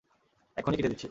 এক্ষুণি 0.57 0.75
কিনে 0.77 0.89
দিচ্ছি। 0.89 0.99